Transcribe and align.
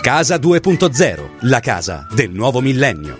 Casa 0.00 0.36
2.0, 0.36 1.20
la 1.40 1.60
casa 1.60 2.06
del 2.14 2.30
nuovo 2.30 2.62
millennio. 2.62 3.18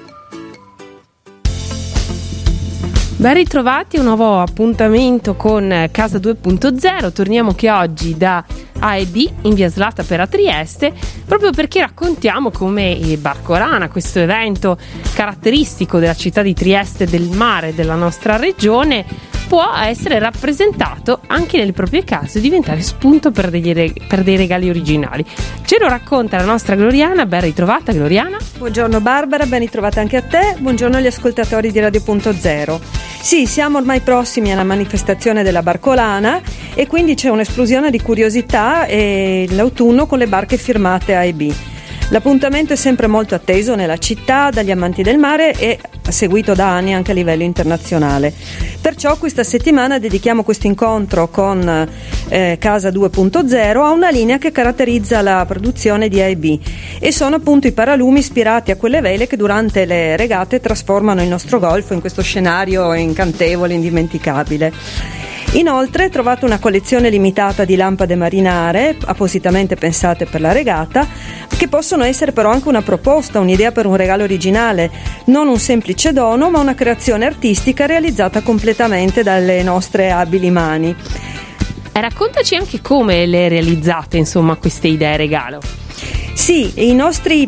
Ben 3.17 3.35
ritrovati 3.35 3.97
a 3.97 4.01
un 4.01 4.07
nuovo 4.07 4.41
appuntamento 4.41 5.35
con 5.35 5.89
Casa 5.91 6.17
2.0. 6.17 7.13
Torniamo 7.13 7.53
che 7.53 7.71
oggi 7.71 8.17
da 8.17 8.43
A 8.79 8.97
e 8.97 9.05
B 9.05 9.31
in 9.43 9.53
via 9.53 9.69
Slata 9.69 10.05
per 10.05 10.21
a 10.21 10.27
Trieste, 10.27 10.95
proprio 11.27 11.51
perché 11.51 11.81
raccontiamo 11.81 12.51
come 12.51 12.91
il 12.91 13.19
Barcorana, 13.19 13.91
questo 13.91 14.21
evento 14.21 14.79
caratteristico 15.13 15.99
della 15.99 16.15
città 16.15 16.41
di 16.41 16.55
Trieste, 16.55 17.05
del 17.05 17.29
mare 17.29 17.75
della 17.75 17.95
nostra 17.95 18.37
regione, 18.37 19.05
può 19.51 19.69
essere 19.83 20.21
rappresentato 20.21 21.23
anche 21.27 21.59
nelle 21.59 21.73
proprie 21.73 22.05
case 22.05 22.39
e 22.39 22.41
diventare 22.41 22.83
spunto 22.83 23.33
per, 23.33 23.51
degli, 23.51 23.93
per, 24.07 24.23
dei 24.23 24.37
regali 24.37 24.69
originali. 24.69 25.27
Ce 25.65 25.77
lo 25.81 25.89
racconta 25.89 26.37
la 26.37 26.45
nostra 26.45 26.77
Gloriana, 26.77 27.27
ben 27.27 27.41
ritrovata 27.41 27.91
Gloriana. 27.91 28.37
Buongiorno 28.59 29.01
Barbara, 29.01 29.47
ben 29.47 29.59
ritrovata 29.59 29.99
anche 29.99 30.19
a 30.19 30.23
te, 30.23 30.55
buongiorno 30.57 30.99
agli 30.99 31.09
ascoltatori 31.09 31.73
di 31.73 31.81
Radio.0. 31.81 32.79
Sì, 33.21 33.45
siamo 33.47 33.79
ormai 33.79 33.99
prossimi 33.99 34.53
alla 34.53 34.63
manifestazione 34.63 35.43
della 35.43 35.65
Barcolana 35.65 36.41
e 36.73 36.87
quindi 36.87 37.17
c'è 37.17 37.29
un'esplosione 37.29 37.91
di 37.91 38.01
curiosità 38.01 38.87
e 38.87 39.49
l'autunno 39.51 40.07
con 40.07 40.19
le 40.19 40.29
barche 40.29 40.59
firmate 40.59 41.17
A 41.17 41.25
e 41.25 41.33
B. 41.33 41.53
L'appuntamento 42.11 42.73
è 42.73 42.77
sempre 42.77 43.07
molto 43.07 43.37
atteso 43.37 43.77
nella 43.77 43.97
città 43.97 44.51
dagli 44.51 44.73
amanti 44.73 45.03
del 45.03 45.17
mare 45.17 45.53
e 45.53 45.79
seguito 46.09 46.55
da 46.55 46.69
anni 46.69 46.93
anche 46.93 47.13
a 47.13 47.15
livello 47.15 47.45
internazionale. 47.45 48.35
Perciò 48.81 49.17
questa 49.17 49.45
settimana 49.45 50.01
dedichiamo 50.01 50.43
questo 50.43 50.67
incontro 50.67 51.29
con 51.29 51.89
eh, 52.29 52.57
Casa 52.59 52.89
2.0 52.89 53.77
a 53.77 53.91
una 53.93 54.11
linea 54.11 54.39
che 54.39 54.51
caratterizza 54.51 55.23
la 55.23 55.45
produzione 55.47 56.09
di 56.09 56.21
AIB 56.21 56.61
e 56.99 57.13
sono 57.13 57.37
appunto 57.37 57.69
i 57.69 57.73
paralumi 57.73 58.19
ispirati 58.19 58.73
a 58.73 58.77
quelle 58.77 59.01
vele 59.01 59.29
che 59.29 59.37
durante 59.37 59.85
le 59.85 60.17
regate 60.17 60.59
trasformano 60.59 61.23
il 61.23 61.29
nostro 61.29 61.61
golfo 61.61 61.95
in 61.95 62.01
questo 62.01 62.23
scenario 62.23 62.93
incantevole, 62.93 63.73
indimenticabile. 63.75 65.20
Inoltre 65.55 66.11
trovate 66.11 66.45
una 66.45 66.61
collezione 66.61 67.11
limitata 67.11 67.65
di 67.65 67.75
lampade 67.75 68.15
marinare, 68.15 68.97
appositamente 69.05 69.75
pensate 69.75 70.25
per 70.25 70.41
la 70.41 70.53
regata, 70.53 71.09
che 71.49 71.67
possono 71.67 72.05
essere 72.05 72.31
però 72.31 72.51
anche 72.51 72.69
una 72.69 72.83
proposta, 72.83 73.41
un'idea 73.41 73.73
per 73.73 73.87
un 73.87 73.97
regalo 73.97 74.23
originale, 74.23 74.91
non 75.25 75.49
un 75.49 75.59
semplice 75.59 76.13
dono, 76.13 76.51
ma 76.51 76.61
una 76.61 76.77
creazione 76.77 77.27
artistica 77.27 77.87
realizzata 77.87 78.43
completamente 78.43 79.25
dalle 79.25 79.65
nostre 79.65 80.13
abili 80.13 80.53
mani. 80.53 80.95
Eh, 81.93 82.01
raccontaci 82.01 82.55
anche 82.55 82.81
come 82.81 83.27
le 83.27 83.49
realizzate, 83.49 84.19
insomma, 84.19 84.55
queste 84.55 84.87
idee 84.87 85.17
regalo. 85.17 85.61
Sì, 86.41 86.89
i 86.89 86.95
nostri 86.95 87.47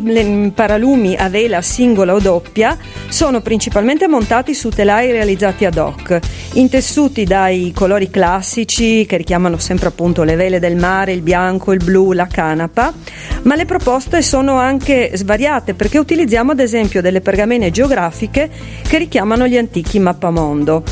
paralumi 0.53 1.15
a 1.15 1.27
vela 1.27 1.63
singola 1.63 2.13
o 2.13 2.19
doppia 2.19 2.77
sono 3.09 3.41
principalmente 3.41 4.07
montati 4.07 4.53
su 4.53 4.69
telai 4.69 5.11
realizzati 5.11 5.65
ad 5.65 5.77
hoc, 5.77 6.19
intessuti 6.53 7.23
dai 7.23 7.71
colori 7.75 8.11
classici 8.11 9.07
che 9.07 9.17
richiamano 9.17 9.57
sempre 9.57 9.87
appunto 9.87 10.21
le 10.21 10.35
vele 10.35 10.59
del 10.59 10.75
mare, 10.75 11.11
il 11.11 11.23
bianco, 11.23 11.73
il 11.73 11.83
blu, 11.83 12.11
la 12.11 12.27
canapa, 12.27 12.93
ma 13.41 13.55
le 13.55 13.65
proposte 13.65 14.21
sono 14.21 14.57
anche 14.57 15.09
svariate 15.15 15.73
perché 15.73 15.97
utilizziamo 15.97 16.51
ad 16.51 16.59
esempio 16.59 17.01
delle 17.01 17.19
pergamene 17.19 17.71
geografiche 17.71 18.47
che 18.87 18.97
richiamano 18.99 19.47
gli 19.47 19.57
antichi 19.57 19.97
mappamondo. 19.97 20.83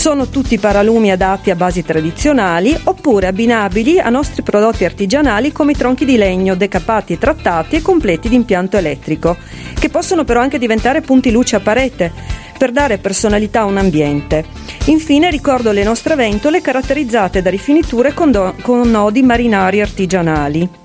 Sono 0.00 0.28
tutti 0.28 0.58
paralumi 0.58 1.10
adatti 1.10 1.50
a 1.50 1.54
basi 1.54 1.84
tradizionali 1.84 2.74
oppure 2.84 3.26
abbinabili 3.26 4.00
a 4.00 4.08
nostri 4.08 4.40
prodotti 4.40 4.86
artigianali 4.86 5.52
come 5.52 5.72
i 5.72 5.76
tronchi 5.76 6.06
di 6.06 6.16
legno 6.16 6.54
decapati 6.54 7.12
e 7.12 7.18
trattati 7.18 7.76
e 7.76 7.82
completi 7.82 8.30
di 8.30 8.34
impianto 8.34 8.78
elettrico, 8.78 9.36
che 9.78 9.90
possono 9.90 10.24
però 10.24 10.40
anche 10.40 10.56
diventare 10.56 11.02
punti 11.02 11.30
luce 11.30 11.56
a 11.56 11.60
parete 11.60 12.10
per 12.56 12.70
dare 12.70 12.96
personalità 12.96 13.60
a 13.60 13.66
un 13.66 13.76
ambiente. 13.76 14.46
Infine 14.86 15.28
ricordo 15.28 15.70
le 15.70 15.84
nostre 15.84 16.14
ventole 16.14 16.62
caratterizzate 16.62 17.42
da 17.42 17.50
rifiniture 17.50 18.14
con, 18.14 18.30
do- 18.30 18.54
con 18.62 18.88
nodi 18.90 19.20
marinari 19.22 19.82
artigianali. 19.82 20.79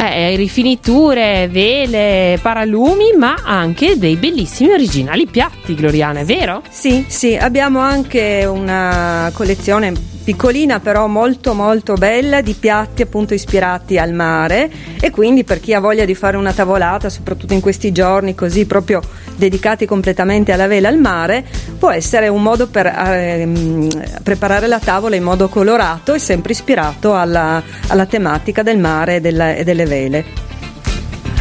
Eh, 0.00 0.36
rifiniture, 0.36 1.48
vele, 1.48 2.38
paralumi, 2.40 3.16
ma 3.18 3.34
anche 3.44 3.98
dei 3.98 4.14
bellissimi 4.14 4.70
originali 4.70 5.26
piatti, 5.26 5.74
Gloriana, 5.74 6.20
è 6.20 6.24
vero? 6.24 6.62
Sì, 6.70 7.04
sì, 7.08 7.34
abbiamo 7.34 7.80
anche 7.80 8.44
una 8.44 9.28
collezione 9.34 9.92
piccolina 10.28 10.78
però 10.78 11.06
molto 11.06 11.54
molto 11.54 11.94
bella 11.94 12.42
di 12.42 12.52
piatti 12.52 13.00
appunto 13.00 13.32
ispirati 13.32 13.96
al 13.96 14.12
mare 14.12 14.70
e 15.00 15.10
quindi 15.10 15.42
per 15.42 15.58
chi 15.58 15.72
ha 15.72 15.80
voglia 15.80 16.04
di 16.04 16.14
fare 16.14 16.36
una 16.36 16.52
tavolata 16.52 17.08
soprattutto 17.08 17.54
in 17.54 17.62
questi 17.62 17.92
giorni 17.92 18.34
così 18.34 18.66
proprio 18.66 19.00
dedicati 19.36 19.86
completamente 19.86 20.52
alla 20.52 20.66
vela 20.66 20.88
al 20.88 20.98
mare 20.98 21.46
può 21.78 21.90
essere 21.90 22.28
un 22.28 22.42
modo 22.42 22.66
per 22.66 22.84
ehm, 22.84 23.88
preparare 24.22 24.66
la 24.66 24.78
tavola 24.78 25.16
in 25.16 25.22
modo 25.22 25.48
colorato 25.48 26.12
e 26.12 26.18
sempre 26.18 26.52
ispirato 26.52 27.14
alla, 27.16 27.62
alla 27.86 28.04
tematica 28.04 28.62
del 28.62 28.76
mare 28.76 29.16
e, 29.16 29.20
della, 29.22 29.54
e 29.54 29.64
delle 29.64 29.86
vele. 29.86 30.47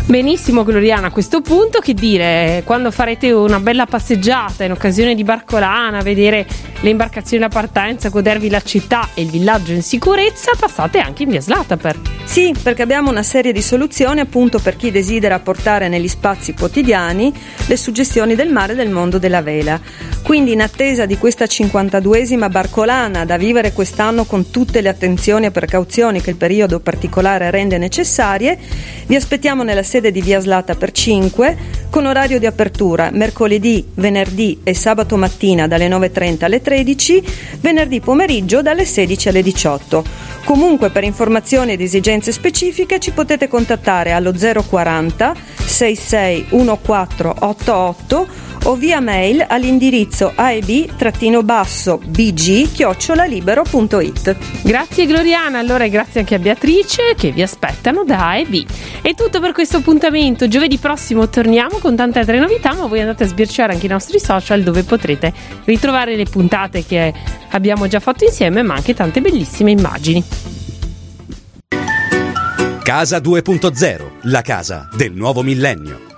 Benissimo 0.07 0.63
Gloriana, 0.63 1.07
a 1.07 1.11
questo 1.11 1.41
punto 1.41 1.79
che 1.79 1.93
dire, 1.93 2.61
quando 2.63 2.91
farete 2.91 3.29
una 3.33 3.59
bella 3.59 3.85
passeggiata 3.85 4.63
in 4.63 4.71
occasione 4.71 5.15
di 5.15 5.25
Barcolana, 5.25 6.01
vedere 6.01 6.47
le 6.79 6.89
imbarcazioni 6.89 7.43
da 7.43 7.49
partenza, 7.49 8.07
godervi 8.07 8.49
la 8.49 8.61
città 8.61 9.09
e 9.13 9.23
il 9.23 9.29
villaggio 9.29 9.73
in 9.73 9.83
sicurezza, 9.83 10.51
passate 10.57 10.99
anche 10.99 11.23
in 11.23 11.29
via 11.29 11.41
Slataper. 11.41 11.99
Sì, 12.23 12.55
perché 12.61 12.83
abbiamo 12.83 13.09
una 13.09 13.23
serie 13.23 13.51
di 13.51 13.61
soluzioni 13.61 14.21
appunto 14.21 14.59
per 14.59 14.77
chi 14.77 14.91
desidera 14.91 15.39
portare 15.39 15.89
negli 15.89 16.07
spazi 16.07 16.53
quotidiani 16.53 17.33
le 17.65 17.77
suggestioni 17.77 18.35
del 18.35 18.51
mare 18.51 18.73
e 18.73 18.75
del 18.77 18.89
mondo 18.89 19.17
della 19.17 19.41
vela. 19.41 19.79
Quindi 20.23 20.53
in 20.53 20.61
attesa 20.61 21.05
di 21.05 21.17
questa 21.17 21.45
52esima 21.45 22.49
Barcolana 22.49 23.25
da 23.25 23.37
vivere 23.37 23.73
quest'anno 23.73 24.25
con 24.25 24.51
tutte 24.51 24.81
le 24.81 24.89
attenzioni 24.89 25.47
e 25.47 25.51
precauzioni 25.51 26.21
che 26.21 26.29
il 26.29 26.35
periodo 26.37 26.79
particolare 26.79 27.49
rende 27.49 27.77
necessarie, 27.77 28.57
vi 29.05 29.15
aspettiamo 29.15 29.63
nella 29.63 29.83
serie 29.83 29.95
sede 29.97 30.11
di 30.11 30.21
Via 30.21 30.39
Slata 30.39 30.75
per 30.75 30.91
5 30.91 31.57
con 31.89 32.05
orario 32.05 32.37
di 32.37 32.45
apertura 32.45 33.09
mercoledì, 33.11 33.83
venerdì 33.95 34.59
e 34.63 34.75
sabato 34.75 35.17
mattina 35.17 35.67
dalle 35.67 35.87
9.30 35.87 36.43
alle 36.43 36.61
13, 36.61 37.23
venerdì 37.61 37.99
pomeriggio 37.99 38.61
dalle 38.61 38.85
16 38.85 39.29
alle 39.29 39.41
18. 39.41 40.03
Comunque 40.43 40.91
per 40.91 41.03
informazioni 41.03 41.71
ed 41.71 41.81
esigenze 41.81 42.31
specifiche 42.31 42.99
ci 42.99 43.11
potete 43.11 43.47
contattare 43.47 44.11
allo 44.11 44.31
040 44.31 45.35
66 45.77 46.47
1488 46.49 48.27
o 48.63 48.75
via 48.75 48.99
mail 48.99 49.45
all'indirizzo 49.47 50.31
aeb-bg 50.33 51.51
chiocciolalibero.it. 52.71 54.35
Grazie 54.63 55.05
Gloriana, 55.05 55.59
allora 55.59 55.83
e 55.83 55.89
grazie 55.89 56.21
anche 56.21 56.33
a 56.33 56.39
Beatrice 56.39 57.13
che 57.15 57.31
vi 57.31 57.43
aspettano 57.43 58.03
da 58.03 58.29
AEB. 58.29 58.65
È 59.01 59.13
tutto 59.13 59.39
per 59.39 59.51
questo 59.51 59.77
appuntamento. 59.77 60.47
Giovedì 60.47 60.79
prossimo 60.79 61.29
torniamo 61.29 61.77
con 61.77 61.95
tante 61.95 62.17
altre 62.19 62.39
novità, 62.39 62.73
ma 62.73 62.87
voi 62.87 63.01
andate 63.01 63.25
a 63.25 63.27
sbirciare 63.27 63.73
anche 63.73 63.85
i 63.85 63.89
nostri 63.89 64.19
social 64.19 64.63
dove 64.63 64.81
potrete 64.81 65.31
ritrovare 65.65 66.15
le 66.15 66.25
puntate 66.25 66.83
che 66.83 67.13
abbiamo 67.51 67.85
già 67.87 67.99
fatto 67.99 68.23
insieme, 68.23 68.63
ma 68.63 68.73
anche 68.73 68.95
tante 68.95 69.21
bellissime 69.21 69.69
immagini. 69.69 70.23
Casa 72.87 73.17
2.0, 73.17 74.16
la 74.29 74.41
casa 74.41 74.89
del 74.97 75.13
nuovo 75.13 75.41
millennio. 75.41 76.16